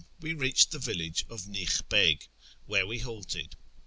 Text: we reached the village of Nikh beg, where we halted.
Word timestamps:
we 0.19 0.33
reached 0.33 0.71
the 0.71 0.79
village 0.79 1.27
of 1.29 1.47
Nikh 1.47 1.87
beg, 1.87 2.27
where 2.65 2.87
we 2.87 2.97
halted. 2.97 3.55